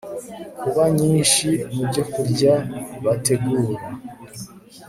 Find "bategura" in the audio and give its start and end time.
3.03-3.83